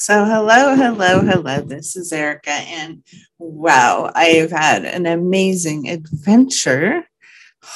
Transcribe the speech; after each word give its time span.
So, 0.00 0.24
hello, 0.24 0.74
hello, 0.76 1.20
hello. 1.20 1.60
This 1.60 1.94
is 1.94 2.10
Erica, 2.10 2.52
and 2.52 3.04
wow, 3.38 4.10
I 4.14 4.28
have 4.40 4.50
had 4.50 4.86
an 4.86 5.04
amazing 5.04 5.90
adventure. 5.90 7.04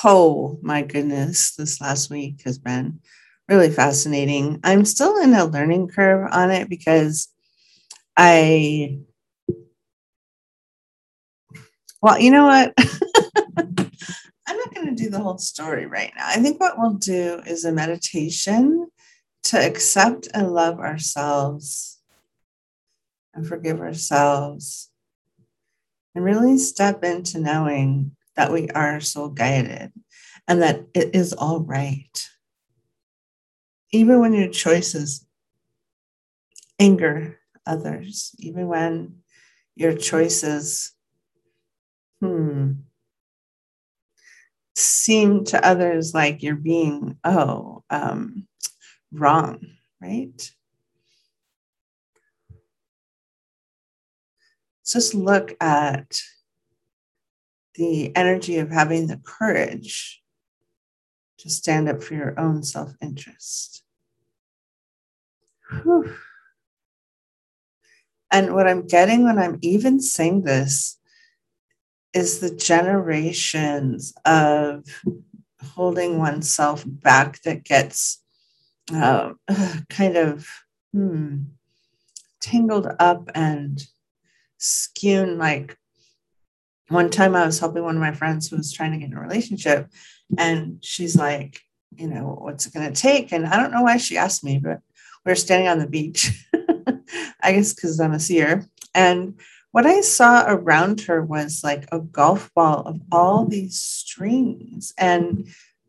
Oh 0.02 0.58
my 0.62 0.80
goodness, 0.80 1.54
this 1.54 1.82
last 1.82 2.08
week 2.08 2.40
has 2.46 2.58
been 2.58 3.00
really 3.46 3.68
fascinating. 3.70 4.58
I'm 4.64 4.86
still 4.86 5.18
in 5.18 5.34
a 5.34 5.44
learning 5.44 5.88
curve 5.88 6.30
on 6.32 6.50
it 6.50 6.70
because 6.70 7.28
I, 8.16 9.00
well, 12.00 12.18
you 12.18 12.30
know 12.30 12.46
what? 12.46 12.72
I'm 13.58 14.56
not 14.56 14.74
going 14.74 14.96
to 14.96 15.02
do 15.04 15.10
the 15.10 15.20
whole 15.20 15.36
story 15.36 15.84
right 15.84 16.12
now. 16.16 16.26
I 16.26 16.36
think 16.40 16.58
what 16.58 16.78
we'll 16.78 16.94
do 16.94 17.42
is 17.46 17.66
a 17.66 17.70
meditation 17.72 18.88
to 19.42 19.58
accept 19.58 20.28
and 20.32 20.54
love 20.54 20.78
ourselves 20.78 21.93
and 23.34 23.46
forgive 23.46 23.80
ourselves 23.80 24.90
and 26.14 26.24
really 26.24 26.58
step 26.58 27.02
into 27.04 27.38
knowing 27.40 28.14
that 28.36 28.52
we 28.52 28.68
are 28.70 29.00
soul 29.00 29.28
guided 29.28 29.92
and 30.46 30.62
that 30.62 30.84
it 30.94 31.14
is 31.14 31.32
all 31.32 31.60
right. 31.60 32.28
Even 33.92 34.20
when 34.20 34.34
your 34.34 34.48
choices 34.48 35.26
anger 36.78 37.38
others, 37.66 38.34
even 38.38 38.66
when 38.66 39.16
your 39.76 39.94
choices, 39.94 40.92
hmm, 42.20 42.72
seem 44.76 45.44
to 45.44 45.64
others 45.64 46.14
like 46.14 46.42
you're 46.42 46.56
being, 46.56 47.16
oh, 47.24 47.84
um, 47.90 48.46
wrong, 49.12 49.60
right? 50.00 50.50
Just 54.86 55.14
look 55.14 55.56
at 55.60 56.20
the 57.74 58.14
energy 58.16 58.58
of 58.58 58.70
having 58.70 59.06
the 59.06 59.16
courage 59.16 60.22
to 61.38 61.50
stand 61.50 61.88
up 61.88 62.02
for 62.02 62.14
your 62.14 62.38
own 62.38 62.62
self 62.62 62.92
interest. 63.02 63.82
And 68.30 68.54
what 68.54 68.66
I'm 68.66 68.86
getting 68.86 69.24
when 69.24 69.38
I'm 69.38 69.58
even 69.62 70.00
saying 70.00 70.42
this 70.42 70.98
is 72.12 72.40
the 72.40 72.54
generations 72.54 74.14
of 74.24 74.84
holding 75.62 76.18
oneself 76.18 76.84
back 76.86 77.40
that 77.42 77.64
gets 77.64 78.22
uh, 78.92 79.32
kind 79.88 80.16
of 80.16 80.48
hmm, 80.92 81.42
tangled 82.40 82.88
up 82.98 83.30
and 83.34 83.84
skewed. 84.64 85.38
Like 85.38 85.76
one 86.88 87.10
time 87.10 87.34
I 87.36 87.46
was 87.46 87.58
helping 87.58 87.82
one 87.82 87.96
of 87.96 88.00
my 88.00 88.12
friends 88.12 88.48
who 88.48 88.56
was 88.56 88.72
trying 88.72 88.92
to 88.92 88.98
get 88.98 89.10
in 89.10 89.16
a 89.16 89.20
relationship, 89.20 89.88
and 90.38 90.78
she's 90.84 91.16
like, 91.16 91.60
you 91.96 92.08
know, 92.08 92.38
what's 92.40 92.66
it 92.66 92.74
going 92.74 92.92
to 92.92 93.00
take? 93.00 93.32
And 93.32 93.46
I 93.46 93.56
don't 93.56 93.72
know 93.72 93.82
why 93.82 93.96
she 93.96 94.16
asked 94.16 94.44
me, 94.44 94.58
but 94.58 94.80
we 95.24 95.32
are 95.32 95.36
standing 95.36 95.68
on 95.68 95.78
the 95.78 95.86
beach, 95.86 96.30
I 97.42 97.52
guess 97.52 97.72
because 97.72 98.00
I'm 98.00 98.12
a 98.12 98.20
seer. 98.20 98.66
And 98.94 99.40
what 99.72 99.86
I 99.86 100.00
saw 100.02 100.44
around 100.46 101.02
her 101.02 101.22
was 101.22 101.62
like 101.64 101.86
a 101.90 102.00
golf 102.00 102.50
ball 102.54 102.82
of 102.82 103.00
all 103.10 103.46
these 103.46 103.80
strings. 103.80 104.92
And 104.98 105.48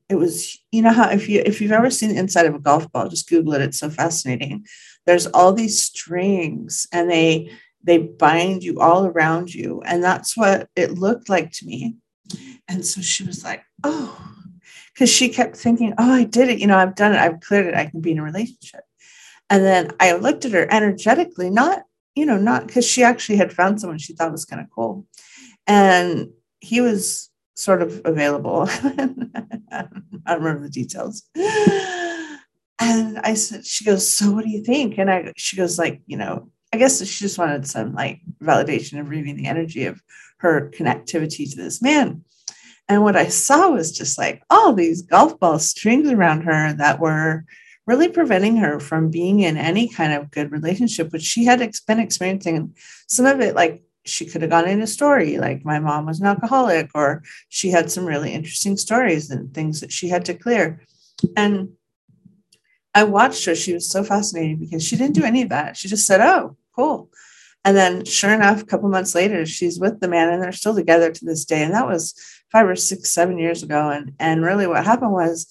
it 0.09 0.15
was 0.15 0.59
you 0.71 0.81
know 0.81 0.91
how 0.91 1.09
if 1.09 1.27
you 1.27 1.41
if 1.45 1.61
you've 1.61 1.71
ever 1.71 1.89
seen 1.89 2.09
the 2.09 2.17
inside 2.17 2.45
of 2.45 2.55
a 2.55 2.59
golf 2.59 2.91
ball 2.91 3.07
just 3.07 3.27
google 3.29 3.53
it 3.53 3.61
it's 3.61 3.79
so 3.79 3.89
fascinating 3.89 4.65
there's 5.05 5.27
all 5.27 5.53
these 5.53 5.81
strings 5.81 6.87
and 6.91 7.09
they 7.09 7.51
they 7.85 7.99
bind 7.99 8.63
you 8.63 8.79
all 8.79 9.05
around 9.05 9.53
you. 9.53 9.81
And 9.85 10.03
that's 10.03 10.35
what 10.35 10.69
it 10.75 10.97
looked 10.97 11.29
like 11.29 11.51
to 11.53 11.65
me. 11.65 11.95
And 12.67 12.85
so 12.85 13.01
she 13.01 13.23
was 13.23 13.43
like 13.43 13.63
oh 13.83 14.19
because 14.93 15.09
she 15.09 15.29
kept 15.29 15.55
thinking 15.55 15.93
oh 15.97 16.11
i 16.11 16.23
did 16.23 16.49
it. 16.49 16.59
You 16.59 16.67
know 16.67 16.77
i've 16.77 16.95
done 16.95 17.13
it. 17.13 17.19
I've 17.19 17.39
cleared 17.39 17.67
it. 17.67 17.75
I 17.75 17.85
can 17.85 18.01
be 18.01 18.11
in 18.11 18.19
a 18.19 18.23
relationship. 18.23 18.81
And 19.49 19.63
then 19.63 19.91
i 19.99 20.13
looked 20.13 20.45
at 20.45 20.51
her 20.51 20.67
energetically 20.71 21.49
not 21.49 21.83
you 22.15 22.25
know 22.25 22.37
not 22.37 22.65
because 22.67 22.85
she 22.85 23.03
actually 23.03 23.37
had 23.37 23.53
found 23.53 23.79
someone 23.79 23.99
she 23.99 24.13
thought 24.13 24.31
was 24.31 24.45
kind 24.45 24.61
of 24.61 24.69
cool. 24.73 25.05
And 25.67 26.29
he 26.59 26.81
was 26.81 27.29
sort 27.55 27.81
of 27.81 28.01
available. 28.05 28.67
I 28.69 29.87
don't 30.27 30.43
remember 30.43 30.63
the 30.63 30.69
details. 30.69 31.23
And 32.79 33.19
I 33.19 33.35
said, 33.35 33.65
she 33.65 33.85
goes, 33.85 34.09
so 34.09 34.31
what 34.31 34.43
do 34.43 34.49
you 34.49 34.61
think? 34.63 34.97
And 34.97 35.09
I, 35.09 35.31
she 35.37 35.55
goes 35.55 35.79
like, 35.79 36.01
you 36.07 36.17
know, 36.17 36.49
I 36.75 36.77
guess 36.77 37.01
she 37.05 37.23
just 37.23 37.37
wanted 37.37 37.65
some 37.65 37.93
like 37.93 38.19
validation 38.43 38.99
of 38.99 39.07
reading 39.07 39.37
the 39.37 39.47
energy 39.47 39.85
of 39.85 40.03
her 40.39 40.69
connectivity 40.71 41.49
to 41.49 41.55
this 41.55 41.81
man. 41.81 42.25
And 42.89 43.01
what 43.01 43.15
I 43.15 43.29
saw 43.29 43.69
was 43.69 43.97
just 43.97 44.17
like 44.17 44.43
all 44.49 44.73
these 44.73 45.01
golf 45.01 45.39
ball 45.39 45.57
strings 45.57 46.11
around 46.11 46.41
her 46.41 46.73
that 46.73 46.99
were 46.99 47.45
really 47.87 48.09
preventing 48.09 48.57
her 48.57 48.81
from 48.81 49.09
being 49.09 49.39
in 49.39 49.55
any 49.55 49.87
kind 49.87 50.11
of 50.11 50.31
good 50.31 50.51
relationship, 50.51 51.13
which 51.13 51.21
she 51.21 51.45
had 51.45 51.59
been 51.87 51.99
experiencing. 52.01 52.75
Some 53.07 53.25
of 53.25 53.39
it, 53.39 53.55
like 53.55 53.81
she 54.03 54.25
could 54.25 54.41
have 54.41 54.51
gone 54.51 54.67
in 54.67 54.81
a 54.81 54.87
story 54.87 55.37
like 55.37 55.63
my 55.63 55.79
mom 55.79 56.05
was 56.05 56.19
an 56.19 56.27
alcoholic 56.27 56.91
or 56.93 57.23
she 57.47 57.71
had 57.71 57.89
some 57.89 58.05
really 58.05 58.33
interesting 58.33 58.75
stories 58.75 59.31
and 59.31 59.53
things 59.53 59.79
that 59.79 59.93
she 59.93 60.09
had 60.09 60.25
to 60.25 60.35
clear 60.35 60.79
and 61.35 61.69
i 62.93 63.03
watched 63.03 63.45
her 63.45 63.55
she 63.55 63.73
was 63.73 63.89
so 63.89 64.03
fascinating 64.03 64.57
because 64.57 64.85
she 64.85 64.95
didn't 64.95 65.15
do 65.15 65.23
any 65.23 65.41
of 65.41 65.49
that 65.49 65.75
she 65.75 65.87
just 65.87 66.05
said 66.05 66.21
oh 66.21 66.55
cool. 66.75 67.09
And 67.63 67.75
then 67.75 68.05
sure 68.05 68.31
enough 68.31 68.61
a 68.61 68.65
couple 68.65 68.89
months 68.89 69.15
later 69.15 69.45
she's 69.45 69.79
with 69.79 69.99
the 69.99 70.07
man 70.07 70.29
and 70.29 70.41
they're 70.41 70.51
still 70.51 70.75
together 70.75 71.11
to 71.11 71.25
this 71.25 71.45
day. 71.45 71.63
And 71.63 71.73
that 71.73 71.87
was 71.87 72.13
five 72.51 72.67
or 72.67 72.75
six 72.75 73.11
seven 73.11 73.39
years 73.39 73.63
ago. 73.63 73.89
And 73.89 74.13
and 74.19 74.43
really 74.43 74.67
what 74.67 74.85
happened 74.85 75.13
was 75.13 75.47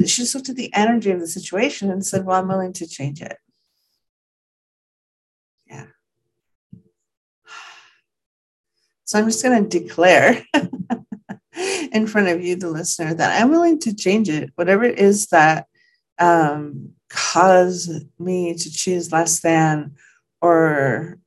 she 0.00 0.22
just 0.22 0.34
looked 0.34 0.48
at 0.48 0.56
the 0.56 0.74
energy 0.74 1.10
of 1.10 1.20
the 1.20 1.26
situation 1.26 1.90
and 1.90 2.04
said 2.04 2.26
well 2.26 2.38
i'm 2.38 2.48
willing 2.48 2.72
to 2.74 2.86
change 2.86 3.22
it. 3.22 3.36
Yeah. 5.66 5.86
So 9.04 9.18
I'm 9.18 9.26
just 9.26 9.42
going 9.42 9.66
to 9.66 9.78
declare 9.80 10.44
in 11.92 12.06
front 12.06 12.28
of 12.28 12.42
you, 12.42 12.56
the 12.56 12.68
listener, 12.68 13.14
that 13.14 13.40
I'm 13.40 13.50
willing 13.50 13.78
to 13.80 13.94
change 13.94 14.28
it, 14.28 14.50
whatever 14.54 14.84
it 14.84 14.98
is 14.98 15.28
that 15.28 15.66
um, 16.18 16.90
caused 17.08 18.04
me 18.18 18.54
to 18.54 18.70
choose 18.70 19.12
less 19.12 19.40
than 19.40 19.94
or 20.40 21.18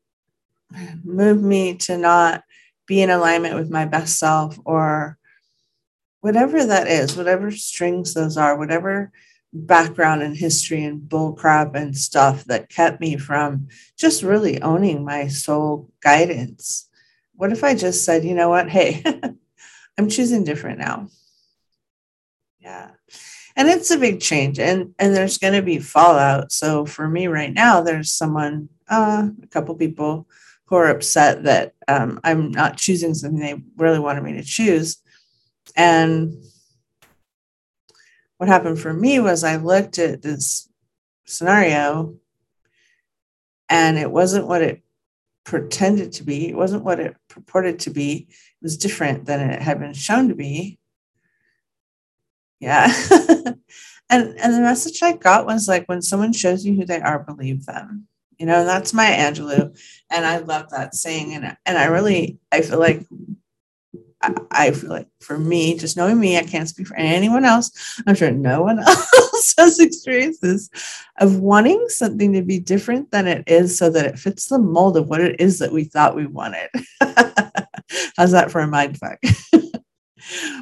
move 1.03 1.41
me 1.41 1.75
to 1.75 1.97
not 1.97 2.43
be 2.87 3.01
in 3.01 3.09
alignment 3.09 3.55
with 3.55 3.69
my 3.69 3.85
best 3.85 4.19
self 4.19 4.57
or 4.65 5.17
whatever 6.21 6.63
that 6.65 6.87
is, 6.87 7.17
whatever 7.17 7.51
strings 7.51 8.13
those 8.13 8.37
are, 8.37 8.57
whatever 8.57 9.11
background 9.53 10.21
and 10.21 10.37
history 10.37 10.83
and 10.83 11.01
bullcrap 11.01 11.75
and 11.75 11.97
stuff 11.97 12.45
that 12.45 12.69
kept 12.69 13.01
me 13.01 13.17
from 13.17 13.67
just 13.97 14.23
really 14.23 14.61
owning 14.61 15.03
my 15.03 15.27
soul 15.27 15.89
guidance 16.01 16.89
what 17.41 17.51
if 17.51 17.63
I 17.63 17.73
just 17.73 18.05
said, 18.05 18.23
you 18.23 18.35
know 18.35 18.49
what? 18.49 18.69
Hey, 18.69 19.03
I'm 19.97 20.09
choosing 20.09 20.43
different 20.43 20.77
now. 20.77 21.07
Yeah. 22.59 22.91
And 23.55 23.67
it's 23.67 23.91
a 23.91 23.97
big 23.97 24.21
change 24.21 24.59
and 24.59 24.93
and 24.97 25.15
there's 25.15 25.37
going 25.37 25.53
to 25.53 25.61
be 25.61 25.79
fallout. 25.79 26.51
So 26.51 26.85
for 26.85 27.07
me 27.07 27.27
right 27.27 27.53
now 27.53 27.81
there's 27.81 28.11
someone 28.11 28.69
uh, 28.89 29.29
a 29.41 29.47
couple 29.47 29.75
people 29.75 30.27
who 30.65 30.75
are 30.75 30.89
upset 30.89 31.43
that 31.43 31.73
um, 31.87 32.19
I'm 32.23 32.51
not 32.51 32.77
choosing 32.77 33.13
something 33.13 33.39
they 33.39 33.61
really 33.75 33.99
wanted 33.99 34.23
me 34.23 34.33
to 34.33 34.43
choose. 34.43 34.97
And 35.75 36.33
what 38.37 38.49
happened 38.49 38.79
for 38.79 38.93
me 38.93 39.19
was 39.19 39.43
I 39.43 39.57
looked 39.57 39.99
at 39.99 40.21
this 40.21 40.69
scenario 41.25 42.15
and 43.69 43.97
it 43.97 44.11
wasn't 44.11 44.47
what 44.47 44.61
it 44.61 44.81
pretended 45.43 46.13
to 46.13 46.23
be. 46.23 46.49
It 46.49 46.55
wasn't 46.55 46.83
what 46.83 46.99
it 46.99 47.15
purported 47.27 47.79
to 47.81 47.89
be. 47.89 48.27
It 48.29 48.63
was 48.63 48.77
different 48.77 49.25
than 49.25 49.41
it 49.49 49.61
had 49.61 49.79
been 49.79 49.93
shown 49.93 50.29
to 50.29 50.35
be. 50.35 50.79
Yeah. 52.61 52.93
and 54.09 54.39
and 54.39 54.53
the 54.53 54.61
message 54.61 55.01
I 55.01 55.13
got 55.13 55.45
was 55.45 55.67
like 55.67 55.85
when 55.87 56.01
someone 56.01 56.31
shows 56.31 56.63
you 56.65 56.75
who 56.75 56.85
they 56.85 57.01
are, 57.01 57.19
believe 57.19 57.65
them. 57.65 58.07
You 58.37 58.45
know, 58.45 58.63
that's 58.63 58.93
Maya 58.93 59.17
Angelou. 59.17 59.77
And 60.09 60.25
I 60.25 60.37
love 60.37 60.69
that 60.69 60.95
saying. 60.95 61.33
And 61.33 61.57
and 61.65 61.77
I 61.77 61.85
really 61.85 62.39
I 62.51 62.61
feel 62.61 62.79
like 62.79 63.05
I, 64.51 64.71
feel 64.71 64.91
like 64.91 65.07
for 65.19 65.37
me, 65.37 65.75
just 65.75 65.97
knowing 65.97 66.19
me, 66.19 66.37
I 66.37 66.43
can't 66.43 66.69
speak 66.69 66.85
for 66.85 66.95
anyone 66.95 67.43
else. 67.43 67.71
I'm 68.05 68.13
sure 68.15 68.29
no 68.29 68.61
one 68.61 68.77
else 68.87 69.55
has 69.57 69.79
experiences 69.79 70.69
of 71.19 71.39
wanting 71.39 71.83
something 71.89 72.33
to 72.33 72.43
be 72.43 72.59
different 72.59 73.09
than 73.11 73.27
it 73.27 73.43
is 73.47 73.75
so 73.75 73.89
that 73.89 74.05
it 74.05 74.19
fits 74.19 74.47
the 74.47 74.59
mold 74.59 74.97
of 74.97 75.07
what 75.07 75.21
it 75.21 75.39
is 75.39 75.59
that 75.59 75.71
we 75.71 75.85
thought 75.85 76.15
we 76.15 76.27
wanted. 76.27 76.69
How's 78.15 78.31
that 78.31 78.51
for 78.51 78.61
a 78.61 78.67
mind 78.67 78.99
fuck? 78.99 79.19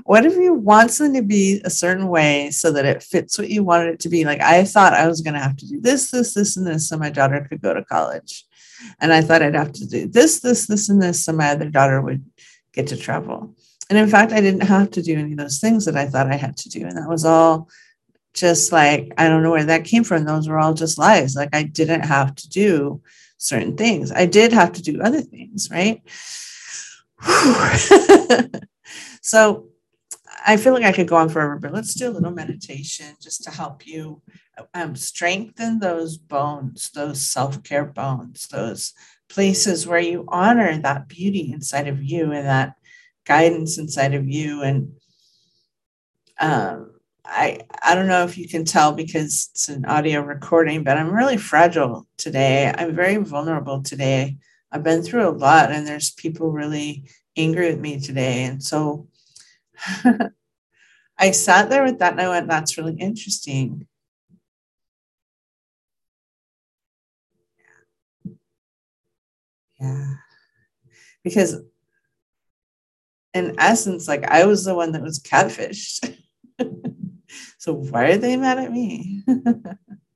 What 0.03 0.25
if 0.25 0.35
you 0.35 0.53
want 0.53 0.91
something 0.91 1.21
to 1.21 1.27
be 1.27 1.61
a 1.63 1.69
certain 1.69 2.07
way 2.07 2.49
so 2.51 2.71
that 2.71 2.85
it 2.85 3.03
fits 3.03 3.37
what 3.37 3.49
you 3.49 3.63
wanted 3.63 3.93
it 3.93 3.99
to 4.01 4.09
be? 4.09 4.25
Like 4.25 4.41
I 4.41 4.63
thought 4.63 4.93
I 4.93 5.07
was 5.07 5.21
going 5.21 5.33
to 5.33 5.39
have 5.39 5.57
to 5.57 5.67
do 5.67 5.79
this, 5.79 6.11
this, 6.11 6.33
this, 6.33 6.57
and 6.57 6.65
this 6.65 6.89
so 6.89 6.97
my 6.97 7.09
daughter 7.09 7.45
could 7.49 7.61
go 7.61 7.73
to 7.73 7.83
college. 7.83 8.45
And 8.99 9.11
I 9.11 9.21
thought 9.21 9.41
I'd 9.41 9.55
have 9.55 9.73
to 9.73 9.87
do 9.87 10.07
this, 10.07 10.39
this, 10.39 10.67
this, 10.67 10.89
and 10.89 11.01
this 11.01 11.25
so 11.25 11.33
my 11.33 11.51
other 11.51 11.69
daughter 11.69 12.01
would 12.01 12.23
get 12.73 12.87
to 12.87 12.97
travel. 12.97 13.55
And 13.89 13.97
in 13.97 14.07
fact, 14.07 14.31
I 14.31 14.41
didn't 14.41 14.61
have 14.61 14.91
to 14.91 15.01
do 15.01 15.17
any 15.17 15.31
of 15.33 15.37
those 15.37 15.59
things 15.59 15.85
that 15.85 15.97
I 15.97 16.05
thought 16.05 16.31
I 16.31 16.35
had 16.35 16.55
to 16.57 16.69
do. 16.69 16.85
And 16.85 16.97
that 16.97 17.09
was 17.09 17.25
all 17.25 17.69
just 18.33 18.71
like, 18.71 19.11
I 19.17 19.27
don't 19.27 19.43
know 19.43 19.51
where 19.51 19.65
that 19.65 19.85
came 19.85 20.03
from. 20.03 20.23
Those 20.23 20.47
were 20.47 20.59
all 20.59 20.73
just 20.73 20.97
lies. 20.97 21.35
Like 21.35 21.49
I 21.53 21.63
didn't 21.63 22.03
have 22.03 22.35
to 22.35 22.49
do 22.49 23.01
certain 23.37 23.75
things. 23.75 24.11
I 24.11 24.25
did 24.25 24.53
have 24.53 24.73
to 24.73 24.81
do 24.81 25.01
other 25.01 25.21
things, 25.21 25.69
right? 25.71 26.01
so 29.21 29.67
I 30.45 30.57
feel 30.57 30.73
like 30.73 30.83
I 30.83 30.91
could 30.91 31.07
go 31.07 31.15
on 31.15 31.29
forever, 31.29 31.57
but 31.59 31.73
let's 31.73 31.93
do 31.93 32.09
a 32.09 32.11
little 32.11 32.31
meditation 32.31 33.15
just 33.21 33.43
to 33.43 33.51
help 33.51 33.85
you 33.85 34.21
um, 34.73 34.95
strengthen 34.95 35.79
those 35.79 36.17
bones, 36.17 36.89
those 36.91 37.21
self 37.21 37.63
care 37.63 37.85
bones, 37.85 38.47
those 38.47 38.93
places 39.29 39.85
where 39.87 39.99
you 39.99 40.25
honor 40.27 40.77
that 40.77 41.07
beauty 41.07 41.51
inside 41.53 41.87
of 41.87 42.03
you 42.03 42.31
and 42.31 42.45
that 42.47 42.75
guidance 43.25 43.77
inside 43.77 44.13
of 44.13 44.27
you. 44.27 44.63
And 44.63 44.93
um, 46.39 46.91
I 47.25 47.59
I 47.83 47.95
don't 47.95 48.07
know 48.07 48.23
if 48.23 48.37
you 48.37 48.47
can 48.47 48.65
tell 48.65 48.93
because 48.93 49.49
it's 49.51 49.69
an 49.69 49.85
audio 49.85 50.21
recording, 50.21 50.83
but 50.83 50.97
I'm 50.97 51.13
really 51.13 51.37
fragile 51.37 52.07
today. 52.17 52.73
I'm 52.75 52.95
very 52.95 53.17
vulnerable 53.17 53.83
today. 53.83 54.37
I've 54.71 54.83
been 54.83 55.01
through 55.03 55.27
a 55.27 55.31
lot, 55.31 55.71
and 55.71 55.87
there's 55.87 56.11
people 56.11 56.51
really 56.51 57.05
angry 57.37 57.71
with 57.71 57.79
me 57.79 57.99
today, 57.99 58.43
and 58.45 58.63
so 58.63 59.07
I 61.19 61.31
sat 61.31 61.69
there 61.69 61.83
with 61.83 61.99
that, 61.99 62.13
and 62.13 62.21
I 62.21 62.29
went, 62.29 62.47
"That's 62.47 62.77
really 62.77 62.95
interesting." 62.95 63.87
Yeah, 69.79 70.15
because 71.23 71.61
in 73.33 73.55
essence, 73.59 74.07
like 74.07 74.23
I 74.25 74.45
was 74.45 74.65
the 74.65 74.75
one 74.75 74.91
that 74.93 75.01
was 75.01 75.19
catfished. 75.19 76.15
So 77.57 77.73
why 77.73 78.05
are 78.05 78.17
they 78.17 78.37
mad 78.37 78.57
at 78.57 78.71
me? 78.71 79.23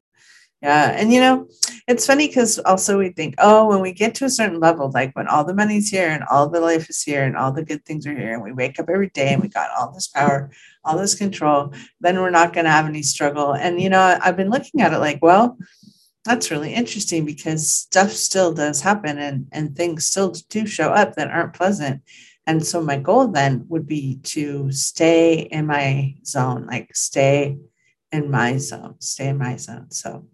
yeah. 0.63 0.95
And 0.97 1.11
you 1.11 1.19
know, 1.19 1.49
it's 1.89 2.07
funny 2.07 2.27
because 2.27 2.57
also 2.59 2.97
we 2.97 3.09
think, 3.09 3.35
oh, 3.37 3.67
when 3.67 3.81
we 3.81 3.91
get 3.91 4.15
to 4.15 4.25
a 4.25 4.29
certain 4.29 4.61
level, 4.61 4.89
like 4.93 5.13
when 5.13 5.27
all 5.27 5.43
the 5.43 5.53
money's 5.53 5.89
here 5.89 6.07
and 6.07 6.23
all 6.31 6.47
the 6.47 6.61
life 6.61 6.89
is 6.89 7.03
here 7.03 7.25
and 7.25 7.35
all 7.35 7.51
the 7.51 7.65
good 7.65 7.83
things 7.83 8.07
are 8.07 8.15
here, 8.15 8.33
and 8.33 8.41
we 8.41 8.53
wake 8.53 8.79
up 8.79 8.89
every 8.89 9.09
day 9.09 9.33
and 9.33 9.41
we 9.41 9.49
got 9.49 9.69
all 9.77 9.91
this 9.91 10.07
power, 10.07 10.51
all 10.85 10.97
this 10.97 11.15
control, 11.15 11.73
then 11.99 12.17
we're 12.21 12.29
not 12.29 12.53
going 12.53 12.63
to 12.63 12.71
have 12.71 12.85
any 12.85 13.03
struggle. 13.03 13.53
And 13.53 13.81
you 13.81 13.89
know, 13.89 14.17
I've 14.21 14.37
been 14.37 14.49
looking 14.49 14.79
at 14.79 14.93
it 14.93 14.99
like, 14.99 15.19
well, 15.21 15.57
that's 16.23 16.49
really 16.49 16.73
interesting 16.73 17.25
because 17.25 17.69
stuff 17.69 18.11
still 18.11 18.53
does 18.53 18.79
happen 18.79 19.17
and, 19.17 19.47
and 19.51 19.75
things 19.75 20.07
still 20.07 20.33
do 20.47 20.65
show 20.65 20.91
up 20.91 21.15
that 21.15 21.29
aren't 21.29 21.53
pleasant. 21.53 22.01
And 22.47 22.65
so 22.65 22.81
my 22.81 22.97
goal 22.97 23.27
then 23.27 23.65
would 23.67 23.85
be 23.85 24.19
to 24.23 24.71
stay 24.71 25.39
in 25.39 25.65
my 25.65 26.15
zone, 26.25 26.67
like 26.67 26.95
stay 26.95 27.57
in 28.13 28.31
my 28.31 28.55
zone, 28.57 28.95
stay 28.99 29.27
in 29.27 29.37
my 29.37 29.57
zone. 29.57 29.91
So 29.91 30.27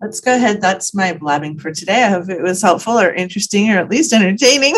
let's 0.00 0.20
go 0.20 0.34
ahead. 0.34 0.60
That's 0.60 0.94
my 0.94 1.12
blabbing 1.12 1.58
for 1.58 1.72
today. 1.72 2.04
I 2.04 2.10
hope 2.10 2.28
it 2.28 2.42
was 2.42 2.62
helpful 2.62 2.98
or 2.98 3.12
interesting 3.12 3.70
or 3.70 3.78
at 3.78 3.90
least 3.90 4.12
entertaining. 4.12 4.74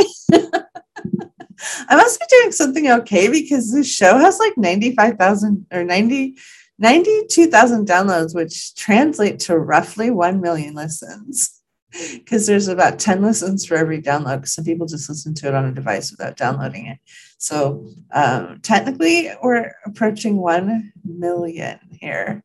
I 1.88 1.96
must 1.96 2.18
be 2.18 2.26
doing 2.28 2.52
something 2.52 2.90
okay 2.90 3.28
because 3.28 3.72
this 3.72 3.92
show 3.92 4.18
has 4.18 4.38
like 4.38 4.56
95,000 4.56 5.66
or 5.72 5.84
90, 5.84 6.36
92,000 6.78 7.86
downloads, 7.86 8.34
which 8.34 8.74
translate 8.74 9.38
to 9.40 9.58
roughly 9.58 10.10
1 10.10 10.40
million 10.40 10.74
listens 10.74 11.60
because 12.14 12.46
there's 12.46 12.68
about 12.68 12.98
10 12.98 13.22
listens 13.22 13.64
for 13.64 13.76
every 13.76 14.00
download. 14.00 14.46
Some 14.48 14.64
people 14.64 14.86
just 14.86 15.08
listen 15.08 15.34
to 15.34 15.48
it 15.48 15.54
on 15.54 15.66
a 15.66 15.72
device 15.72 16.10
without 16.10 16.36
downloading 16.36 16.86
it. 16.86 16.98
So 17.38 17.88
um, 18.12 18.60
technically, 18.62 19.30
we're 19.42 19.72
approaching 19.84 20.36
1 20.36 20.92
million 21.04 21.78
here, 22.00 22.42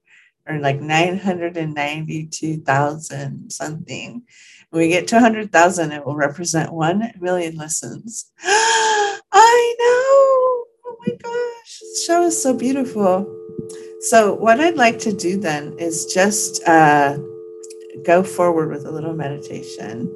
or 0.48 0.60
like 0.60 0.80
992,000 0.82 3.52
something. 3.52 4.24
When 4.70 4.82
we 4.82 4.90
get 4.90 5.08
to 5.10 5.16
100,000, 5.16 5.92
it 5.92 6.06
will 6.06 6.16
represent 6.16 6.72
1 6.74 7.14
million 7.20 7.58
listens. 7.58 8.32
I 8.44 9.76
know. 9.80 10.66
Oh 10.86 10.96
my 11.06 11.16
gosh. 11.22 11.80
This 11.80 12.06
show 12.06 12.24
is 12.24 12.42
so 12.42 12.54
beautiful. 12.54 13.26
So, 14.02 14.36
what 14.36 14.60
I'd 14.60 14.76
like 14.76 15.00
to 15.00 15.12
do 15.12 15.40
then 15.40 15.76
is 15.80 16.06
just. 16.06 16.62
Uh, 16.68 17.18
go 18.04 18.24
forward 18.24 18.70
with 18.70 18.86
a 18.86 18.92
little 18.92 19.14
meditation. 19.14 20.12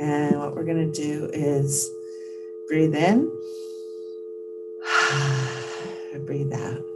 And 0.00 0.38
what 0.38 0.54
we're 0.54 0.64
going 0.64 0.92
to 0.92 0.94
do 1.02 1.28
is 1.32 1.90
breathe 2.68 2.94
in 2.94 3.30
breathe 6.26 6.52
out. 6.52 6.87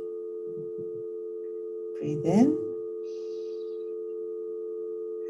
Breathe 2.02 2.26
in 2.26 2.58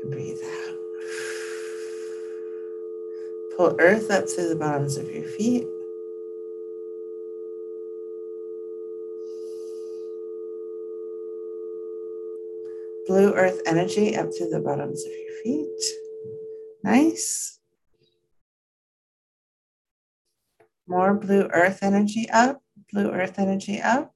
and 0.00 0.10
breathe 0.10 0.40
out. 0.42 0.76
Pull 3.58 3.76
earth 3.78 4.10
up 4.10 4.26
through 4.26 4.48
the 4.48 4.56
bottoms 4.56 4.96
of 4.96 5.10
your 5.10 5.28
feet. 5.28 5.66
blue 13.06 13.34
earth 13.34 13.60
energy 13.66 14.16
up 14.16 14.30
to 14.30 14.48
the 14.48 14.58
bottoms 14.58 15.04
of 15.04 15.12
your 15.12 15.42
feet. 15.42 15.82
Nice. 16.82 17.58
More 20.86 21.12
blue 21.12 21.50
earth 21.52 21.80
energy 21.82 22.30
up, 22.30 22.62
blue 22.90 23.10
earth 23.10 23.38
energy 23.38 23.82
up. 23.82 24.14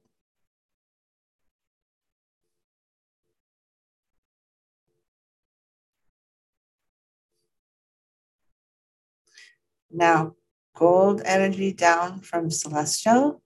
Now, 9.90 10.34
gold 10.74 11.22
energy 11.24 11.72
down 11.72 12.20
from 12.20 12.50
celestial. 12.50 13.42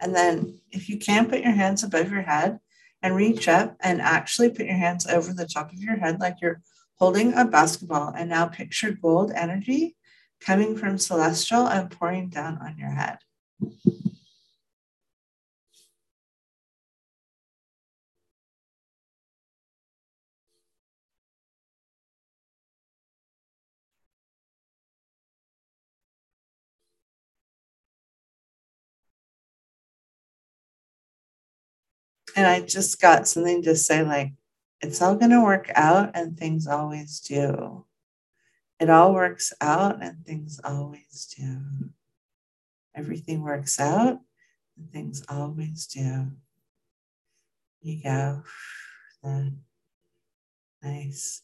And 0.00 0.14
then, 0.14 0.58
if 0.70 0.88
you 0.88 0.98
can, 0.98 1.28
put 1.28 1.40
your 1.40 1.52
hands 1.52 1.82
above 1.82 2.10
your 2.10 2.22
head 2.22 2.58
and 3.02 3.16
reach 3.16 3.48
up 3.48 3.76
and 3.80 4.00
actually 4.00 4.50
put 4.50 4.66
your 4.66 4.76
hands 4.76 5.06
over 5.06 5.32
the 5.32 5.46
top 5.46 5.72
of 5.72 5.78
your 5.78 5.96
head 5.96 6.20
like 6.20 6.36
you're 6.42 6.60
holding 6.96 7.34
a 7.34 7.44
basketball. 7.44 8.12
And 8.16 8.30
now 8.30 8.46
picture 8.46 8.92
gold 8.92 9.32
energy 9.34 9.96
coming 10.40 10.76
from 10.76 10.98
celestial 10.98 11.66
and 11.66 11.90
pouring 11.90 12.28
down 12.28 12.58
on 12.58 12.76
your 12.78 12.90
head. 12.90 13.18
And 32.36 32.46
I 32.46 32.60
just 32.60 33.00
got 33.00 33.26
something 33.26 33.62
to 33.62 33.74
say 33.74 34.02
like, 34.02 34.32
it's 34.82 35.00
all 35.00 35.16
going 35.16 35.30
to 35.30 35.42
work 35.42 35.70
out 35.74 36.10
and 36.14 36.38
things 36.38 36.66
always 36.66 37.18
do. 37.20 37.86
It 38.78 38.90
all 38.90 39.14
works 39.14 39.54
out 39.60 40.02
and 40.02 40.24
things 40.24 40.60
always 40.62 41.34
do. 41.36 41.90
Everything 42.94 43.42
works 43.42 43.80
out 43.80 44.20
and 44.76 44.92
things 44.92 45.24
always 45.30 45.86
do. 45.86 46.26
You 47.80 48.02
go. 48.02 48.42
Nice. 50.82 51.42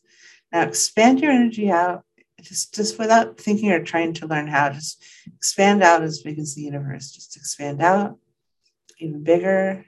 Now 0.52 0.62
expand 0.62 1.20
your 1.20 1.32
energy 1.32 1.68
out 1.68 2.04
just 2.40 2.74
just 2.74 2.96
without 2.96 3.38
thinking 3.38 3.72
or 3.72 3.82
trying 3.82 4.12
to 4.12 4.26
learn 4.26 4.46
how 4.46 4.70
just 4.70 5.02
expand 5.26 5.82
out 5.82 6.02
as 6.02 6.22
big 6.22 6.38
as 6.38 6.54
the 6.54 6.62
universe 6.62 7.10
just 7.10 7.36
expand 7.36 7.82
out 7.82 8.18
even 8.98 9.24
bigger 9.24 9.84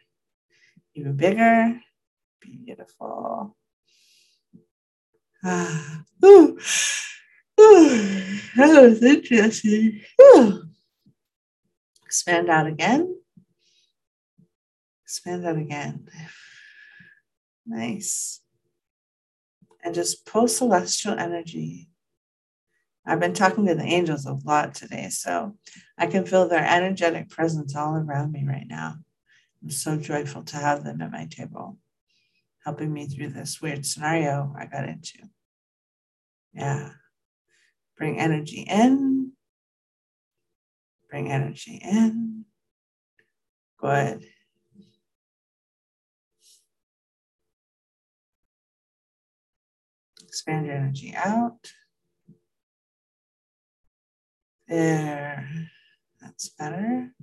even 0.95 1.17
bigger. 1.17 1.81
Beautiful. 2.41 3.57
Ah, 5.43 6.05
ooh, 6.25 6.59
ooh, 7.61 8.39
that 8.57 8.83
was 8.83 9.03
interesting. 9.03 10.01
Ooh. 10.21 10.63
Expand 12.05 12.49
out 12.49 12.67
again. 12.67 13.17
Expand 15.05 15.47
out 15.47 15.59
again. 15.59 16.09
Nice. 17.67 18.41
And 19.83 19.95
just 19.95 20.25
pull 20.25 20.49
celestial 20.49 21.19
energy 21.19 21.89
I've 23.07 23.21
been 23.21 23.35
talking 23.35 23.67
to 23.67 23.75
the 23.75 23.83
angels 23.83 24.25
a 24.25 24.39
lot 24.45 24.75
today, 24.75 25.09
so 25.11 25.57
I 25.99 26.07
can 26.07 26.25
feel 26.25 26.49
their 26.49 26.65
energetic 26.65 27.29
presence 27.29 27.77
all 27.77 27.97
around 27.97 28.33
me 28.33 28.45
right 28.47 28.67
now. 28.67 28.97
I'm 29.65 29.71
so 29.71 29.97
joyful 29.97 30.43
to 30.43 30.57
have 30.57 30.85
them 30.85 31.01
at 31.01 31.11
my 31.11 31.25
table, 31.25 31.79
helping 32.67 32.93
me 32.93 33.07
through 33.07 33.31
this 33.31 33.63
weird 33.63 33.87
scenario 33.87 34.55
I 34.59 34.67
got 34.67 34.87
into. 34.87 35.21
Yeah. 36.53 36.91
Bring 37.97 38.21
energy 38.21 38.67
in. 38.69 39.33
Bring 41.11 41.33
energy 41.33 41.81
in. 41.83 42.45
Good. 43.79 44.27
Expand 50.25 50.67
your 50.67 50.75
energy 50.75 51.15
out. 51.17 51.73
There. 54.69 55.49
That's 56.21 56.51
better. 56.51 57.15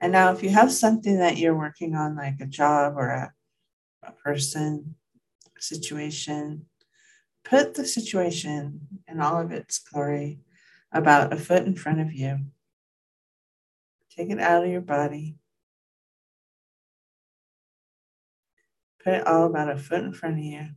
And 0.00 0.12
now, 0.12 0.32
if 0.32 0.42
you 0.42 0.50
have 0.50 0.72
something 0.72 1.18
that 1.18 1.38
you're 1.38 1.58
working 1.58 1.94
on, 1.94 2.16
like 2.16 2.40
a 2.40 2.46
job 2.46 2.94
or 2.96 3.08
a, 3.08 3.32
a 4.04 4.12
person, 4.12 4.94
situation, 5.62 6.66
put 7.44 7.74
the 7.74 7.84
situation 7.84 8.80
in 9.06 9.20
all 9.20 9.40
of 9.40 9.52
its 9.52 9.78
glory 9.78 10.40
about 10.92 11.32
a 11.32 11.36
foot 11.36 11.64
in 11.64 11.74
front 11.74 12.00
of 12.00 12.12
you. 12.12 12.38
Take 14.16 14.30
it 14.30 14.40
out 14.40 14.64
of 14.64 14.70
your 14.70 14.80
body. 14.80 15.36
Put 19.04 19.14
it 19.14 19.26
all 19.26 19.46
about 19.46 19.70
a 19.70 19.76
foot 19.76 20.02
in 20.02 20.12
front 20.12 20.38
of 20.38 20.44
you. 20.44 20.68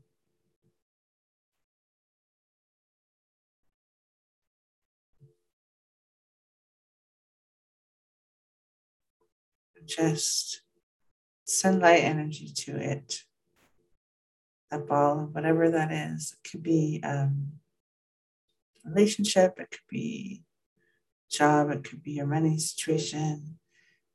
Just 9.96 10.62
send 11.46 11.82
light 11.82 12.04
energy 12.04 12.52
to 12.56 12.78
it. 12.78 13.24
That 14.70 14.88
ball, 14.88 15.30
whatever 15.32 15.70
that 15.70 15.92
is. 15.92 16.34
It 16.34 16.50
could 16.50 16.64
be 16.64 17.02
um, 17.04 17.54
relationship, 18.86 19.60
it 19.60 19.70
could 19.70 19.88
be 19.90 20.44
job, 21.30 21.72
it 21.72 21.84
could 21.84 22.02
be 22.02 22.14
your 22.14 22.28
money 22.28 22.58
situation, 22.58 23.58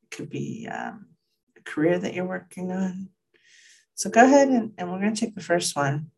it 0.02 0.16
could 0.16 0.30
be 0.30 0.68
um, 0.71 1.09
a 1.59 1.62
career 1.62 1.99
that 1.99 2.14
you're 2.14 2.25
working 2.25 2.73
on. 2.73 3.11
So 3.95 4.09
go 4.11 4.25
ahead 4.25 4.49
and, 4.49 4.73
and 4.78 4.90
we're 4.90 5.00
going 5.00 5.14
to 5.14 5.21
take 5.21 5.35
the 5.35 5.42
first 5.42 5.76
one. 5.76 6.11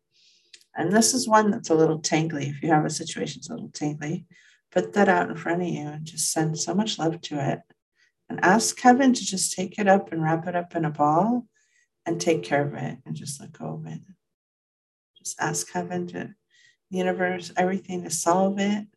And 0.75 0.91
this 0.91 1.13
is 1.13 1.27
one 1.27 1.51
that's 1.51 1.69
a 1.69 1.75
little 1.75 1.99
tangly. 1.99 2.49
If 2.49 2.61
you 2.61 2.69
have 2.69 2.85
a 2.85 2.89
situation 2.89 3.39
that's 3.39 3.49
a 3.49 3.53
little 3.53 3.69
tangly, 3.69 4.25
put 4.71 4.93
that 4.93 5.09
out 5.09 5.29
in 5.29 5.35
front 5.35 5.61
of 5.61 5.67
you 5.67 5.87
and 5.87 6.05
just 6.05 6.31
send 6.31 6.57
so 6.57 6.73
much 6.73 6.99
love 6.99 7.19
to 7.21 7.51
it 7.51 7.59
and 8.29 8.39
ask 8.43 8.77
Kevin 8.77 9.13
to 9.13 9.25
just 9.25 9.53
take 9.53 9.79
it 9.79 9.87
up 9.87 10.11
and 10.11 10.23
wrap 10.23 10.47
it 10.47 10.55
up 10.55 10.75
in 10.75 10.85
a 10.85 10.89
ball 10.89 11.47
and 12.05 12.21
take 12.21 12.43
care 12.43 12.65
of 12.65 12.73
it 12.75 12.97
and 13.05 13.15
just 13.15 13.39
let 13.41 13.51
go 13.51 13.73
of 13.73 13.87
it. 13.87 14.01
Just 15.17 15.39
ask 15.39 15.71
Kevin 15.71 16.07
to, 16.07 16.35
the 16.91 16.97
universe, 16.97 17.51
everything 17.57 18.03
to 18.03 18.09
solve 18.09 18.59
it. 18.59 18.87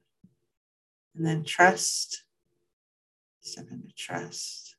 And 1.15 1.27
then 1.27 1.45
trust. 1.45 2.25
Step 3.41 3.67
into 3.71 3.93
trust. 3.97 4.77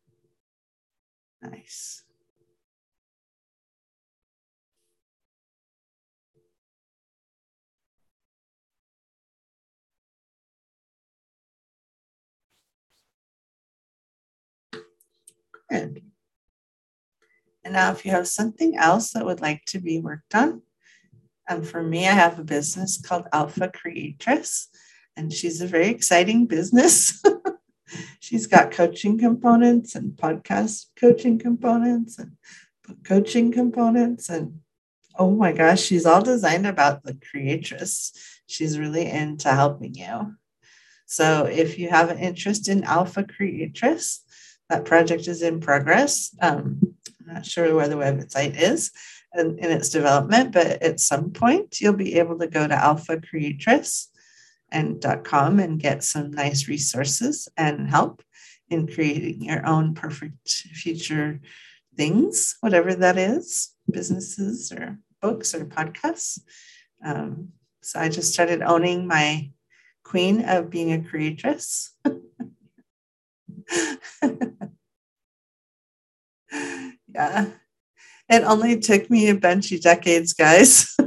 Nice. 1.41 2.02
And 15.74 17.74
now, 17.74 17.92
if 17.92 18.06
you 18.06 18.12
have 18.12 18.27
something 18.27 18.77
else 18.77 19.12
that 19.12 19.25
would 19.25 19.42
like 19.42 19.65
to 19.65 19.80
be 19.80 20.00
worked 20.00 20.36
on, 20.36 20.62
um, 21.50 21.63
for 21.63 21.84
me, 21.84 22.08
I 22.08 22.12
have 22.12 22.39
a 22.39 22.44
business 22.44 23.01
called 23.01 23.27
Alpha 23.34 23.70
Creatress, 23.74 24.70
and 25.15 25.32
she's 25.32 25.62
a 25.62 25.68
very 25.68 25.88
exciting 25.88 26.46
business. 26.46 27.22
she's 28.20 28.48
got 28.48 28.72
coaching 28.72 29.18
components 29.18 29.96
and 29.96 30.13
podcast 30.13 30.88
coaching 31.00 31.38
components 31.38 32.18
and 32.18 32.32
coaching 33.03 33.51
components. 33.51 34.30
And 34.30 34.60
oh 35.18 35.32
my 35.32 35.51
gosh, 35.51 35.82
she's 35.82 36.06
all 36.06 36.22
designed 36.22 36.68
about 36.68 37.03
the 37.03 37.18
creatress. 37.30 38.13
She's 38.48 38.80
really 38.80 39.10
into 39.10 39.50
helping 39.50 39.96
you. 39.96 40.36
So 41.06 41.46
if 41.46 41.77
you 41.77 41.89
have 41.89 42.10
an 42.10 42.20
interest 42.20 42.70
in 42.70 42.84
Alpha 42.84 43.24
Creatress, 43.24 44.23
that 44.74 44.86
project 44.86 45.27
is 45.27 45.44
in 45.44 45.60
progress. 45.60 46.36
Um, 46.42 46.96
I'm 47.20 47.36
not 47.36 47.46
sure 47.46 47.75
where 47.75 47.88
the 47.88 47.96
website 47.96 48.60
is 48.60 48.89
in, 49.36 49.60
in, 49.60 49.70
its 49.70 49.89
development, 49.89 50.51
but 50.51 50.82
at 50.82 51.00
some 51.00 51.30
point 51.30 51.80
you'll 51.80 51.94
be 51.94 52.18
able 52.18 52.39
to 52.39 52.48
go 52.48 52.68
to 52.68 52.74
Alpha 52.74 53.22
Creatress 53.22 54.10
and 54.72 55.06
.com 55.24 55.60
and 55.60 55.80
get 55.80 56.03
some 56.03 56.32
nice 56.32 56.68
resources 56.68 57.48
and 57.56 57.88
help 57.88 58.24
in 58.68 58.88
creating 58.88 59.44
your 59.44 59.63
own 59.63 59.94
perfect 59.94 60.50
future 60.50 61.39
things, 61.96 62.56
whatever 62.62 62.96
that 62.96 63.20
is, 63.20 63.75
businesses 63.92 64.72
or 64.72 64.98
books 65.22 65.53
or 65.53 65.65
podcasts. 65.65 66.39
Um, 67.06 67.50
so 67.84 68.00
I 68.00 68.10
just 68.10 68.34
started 68.34 68.63
owning 68.63 69.06
my 69.06 69.51
queen 70.03 70.46
of 70.46 70.72
being 70.72 70.94
a 70.94 71.08
creatress. 71.08 71.92
yeah. 77.13 77.51
It 78.29 78.43
only 78.43 78.79
took 78.79 79.10
me 79.10 79.29
a 79.29 79.36
bunch 79.36 79.72
of 79.72 79.82
decades, 79.82 80.34
guys. 80.34 80.96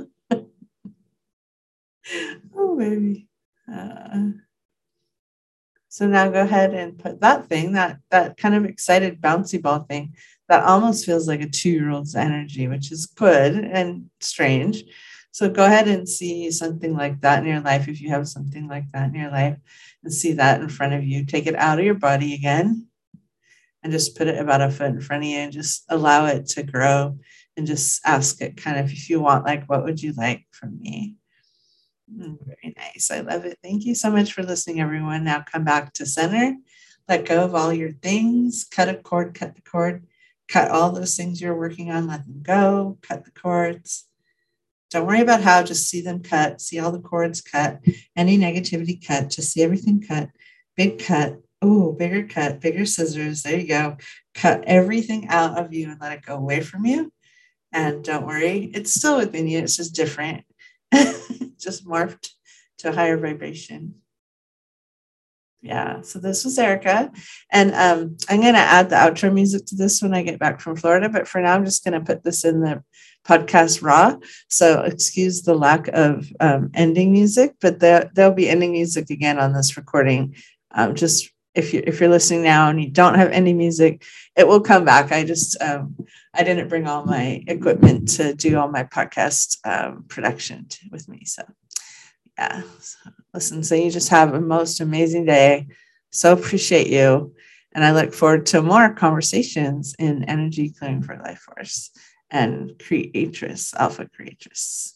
oh, 2.54 2.76
baby. 2.78 3.28
Uh, 3.72 4.30
so 5.88 6.06
now 6.06 6.28
go 6.28 6.42
ahead 6.42 6.74
and 6.74 6.98
put 6.98 7.20
that 7.20 7.48
thing, 7.48 7.72
that 7.72 7.98
that 8.10 8.36
kind 8.36 8.54
of 8.54 8.66
excited 8.66 9.20
bouncy 9.20 9.60
ball 9.60 9.80
thing, 9.80 10.14
that 10.48 10.62
almost 10.64 11.06
feels 11.06 11.26
like 11.26 11.40
a 11.40 11.48
two-year-old's 11.48 12.14
energy, 12.14 12.68
which 12.68 12.92
is 12.92 13.06
good 13.06 13.54
and 13.54 14.10
strange. 14.20 14.84
So 15.32 15.48
go 15.48 15.64
ahead 15.64 15.88
and 15.88 16.08
see 16.08 16.50
something 16.50 16.94
like 16.94 17.20
that 17.22 17.42
in 17.42 17.48
your 17.48 17.60
life 17.60 17.88
if 17.88 18.00
you 18.00 18.10
have 18.10 18.28
something 18.28 18.68
like 18.68 18.90
that 18.92 19.08
in 19.08 19.14
your 19.14 19.30
life 19.30 19.56
and 20.04 20.12
see 20.12 20.32
that 20.34 20.60
in 20.60 20.68
front 20.68 20.92
of 20.92 21.04
you. 21.04 21.24
Take 21.24 21.46
it 21.46 21.56
out 21.56 21.78
of 21.78 21.84
your 21.84 21.94
body 21.94 22.34
again 22.34 22.86
and 23.86 23.92
just 23.92 24.16
put 24.16 24.26
it 24.26 24.40
about 24.40 24.60
a 24.60 24.68
foot 24.68 24.88
in 24.88 25.00
front 25.00 25.22
of 25.22 25.28
you 25.28 25.38
and 25.38 25.52
just 25.52 25.84
allow 25.88 26.26
it 26.26 26.44
to 26.44 26.64
grow 26.64 27.16
and 27.56 27.68
just 27.68 28.00
ask 28.04 28.42
it 28.42 28.56
kind 28.56 28.80
of 28.80 28.90
if 28.90 29.08
you 29.08 29.20
want, 29.20 29.44
like, 29.44 29.64
what 29.68 29.84
would 29.84 30.02
you 30.02 30.12
like 30.14 30.44
from 30.50 30.80
me? 30.80 31.14
Mm, 32.12 32.36
very 32.44 32.74
nice. 32.76 33.12
I 33.12 33.20
love 33.20 33.44
it. 33.44 33.60
Thank 33.62 33.84
you 33.84 33.94
so 33.94 34.10
much 34.10 34.32
for 34.32 34.42
listening, 34.42 34.80
everyone. 34.80 35.22
Now 35.22 35.44
come 35.48 35.62
back 35.62 35.92
to 35.92 36.04
center. 36.04 36.56
Let 37.08 37.26
go 37.26 37.44
of 37.44 37.54
all 37.54 37.72
your 37.72 37.92
things. 37.92 38.64
Cut 38.68 38.88
a 38.88 38.96
cord, 38.96 39.34
cut 39.34 39.54
the 39.54 39.62
cord, 39.62 40.04
cut 40.48 40.72
all 40.72 40.90
those 40.90 41.16
things 41.16 41.40
you're 41.40 41.56
working 41.56 41.92
on, 41.92 42.08
let 42.08 42.26
them 42.26 42.42
go, 42.42 42.98
cut 43.02 43.24
the 43.24 43.30
cords. 43.30 44.08
Don't 44.90 45.06
worry 45.06 45.20
about 45.20 45.42
how, 45.42 45.62
just 45.62 45.88
see 45.88 46.00
them 46.00 46.24
cut, 46.24 46.60
see 46.60 46.80
all 46.80 46.90
the 46.90 46.98
cords 46.98 47.40
cut, 47.40 47.78
any 48.16 48.36
negativity 48.36 49.06
cut, 49.06 49.30
just 49.30 49.52
see 49.52 49.62
everything 49.62 50.02
cut, 50.02 50.28
big 50.76 50.98
cut, 50.98 51.40
Oh, 51.62 51.92
bigger 51.92 52.26
cut, 52.26 52.60
bigger 52.60 52.84
scissors. 52.84 53.42
There 53.42 53.58
you 53.58 53.66
go. 53.66 53.96
Cut 54.34 54.64
everything 54.66 55.28
out 55.28 55.58
of 55.58 55.72
you 55.72 55.90
and 55.90 56.00
let 56.00 56.12
it 56.12 56.26
go 56.26 56.36
away 56.36 56.60
from 56.60 56.84
you. 56.84 57.12
And 57.72 58.04
don't 58.04 58.26
worry, 58.26 58.70
it's 58.74 58.94
still 58.94 59.18
within 59.18 59.48
you. 59.48 59.58
It's 59.58 59.76
just 59.76 59.94
different, 59.94 60.44
just 61.58 61.86
morphed 61.86 62.30
to 62.78 62.90
a 62.90 62.92
higher 62.92 63.16
vibration. 63.16 63.96
Yeah, 65.62 66.02
so 66.02 66.20
this 66.20 66.44
was 66.44 66.58
Erica. 66.58 67.10
And 67.50 67.74
um, 67.74 68.16
I'm 68.28 68.40
going 68.40 68.54
to 68.54 68.60
add 68.60 68.88
the 68.88 68.96
outro 68.96 69.32
music 69.32 69.66
to 69.66 69.74
this 69.74 70.00
when 70.00 70.14
I 70.14 70.22
get 70.22 70.38
back 70.38 70.60
from 70.60 70.76
Florida. 70.76 71.08
But 71.08 71.26
for 71.26 71.40
now, 71.40 71.54
I'm 71.54 71.64
just 71.64 71.82
going 71.82 71.94
to 71.94 72.00
put 72.00 72.22
this 72.22 72.44
in 72.44 72.60
the 72.60 72.84
podcast 73.26 73.82
raw. 73.82 74.16
So 74.48 74.82
excuse 74.82 75.42
the 75.42 75.54
lack 75.54 75.88
of 75.88 76.30
um, 76.38 76.70
ending 76.74 77.10
music, 77.10 77.54
but 77.60 77.80
there, 77.80 78.10
there'll 78.14 78.32
be 78.32 78.48
ending 78.48 78.72
music 78.72 79.10
again 79.10 79.40
on 79.40 79.54
this 79.54 79.76
recording. 79.76 80.36
Um, 80.70 80.94
just 80.94 81.32
if 81.56 81.72
you 81.72 81.82
if 81.86 82.00
you're 82.00 82.10
listening 82.10 82.42
now 82.42 82.68
and 82.68 82.80
you 82.80 82.90
don't 82.90 83.14
have 83.14 83.30
any 83.30 83.54
music, 83.54 84.04
it 84.36 84.46
will 84.46 84.60
come 84.60 84.84
back. 84.84 85.10
I 85.10 85.24
just 85.24 85.60
um, 85.62 85.96
I 86.34 86.44
didn't 86.44 86.68
bring 86.68 86.86
all 86.86 87.04
my 87.04 87.42
equipment 87.46 88.08
to 88.16 88.34
do 88.34 88.58
all 88.58 88.68
my 88.68 88.84
podcast 88.84 89.58
um, 89.64 90.04
production 90.06 90.66
to, 90.68 90.78
with 90.92 91.08
me. 91.08 91.24
So 91.24 91.42
yeah, 92.38 92.62
so, 92.78 93.10
listen. 93.32 93.64
So 93.64 93.74
you 93.74 93.90
just 93.90 94.10
have 94.10 94.34
a 94.34 94.40
most 94.40 94.80
amazing 94.80 95.24
day. 95.24 95.66
So 96.10 96.32
appreciate 96.32 96.88
you, 96.88 97.34
and 97.74 97.84
I 97.84 97.92
look 97.92 98.12
forward 98.12 98.46
to 98.46 98.62
more 98.62 98.92
conversations 98.92 99.96
in 99.98 100.24
energy 100.24 100.70
clearing 100.78 101.02
for 101.02 101.16
life 101.16 101.40
force 101.40 101.90
and 102.30 102.78
creatress 102.78 103.72
alpha 103.74 104.08
creatress. 104.14 104.95